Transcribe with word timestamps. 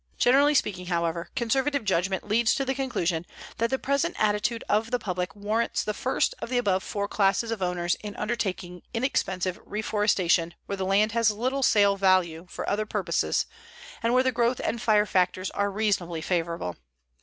Generally 0.17 0.55
speaking, 0.55 0.87
however, 0.87 1.29
conservative 1.35 1.85
judgment 1.85 2.27
leads 2.27 2.55
to 2.55 2.65
the 2.65 2.73
conclusion 2.73 3.23
that 3.59 3.69
the 3.69 3.77
present 3.77 4.15
attitude 4.17 4.63
of 4.67 4.89
the 4.89 4.97
public 4.97 5.35
warrants 5.35 5.83
the 5.83 5.93
first 5.93 6.33
of 6.39 6.49
the 6.49 6.57
above 6.57 6.81
four 6.81 7.07
classes 7.07 7.51
of 7.51 7.61
owners 7.61 7.93
in 8.01 8.15
undertaking 8.15 8.81
inexpensive 8.95 9.59
reforestation 9.63 10.55
where 10.65 10.75
the 10.75 10.85
land 10.87 11.11
has 11.11 11.29
little 11.29 11.61
sale 11.61 11.97
value 11.97 12.47
for 12.49 12.67
other 12.67 12.87
purposes 12.87 13.45
and 14.01 14.11
where 14.15 14.23
the 14.23 14.31
growth 14.31 14.59
and 14.63 14.81
fire 14.81 15.05
factors 15.05 15.51
are 15.51 15.69
reasonably 15.69 16.21
favorable. 16.23 16.77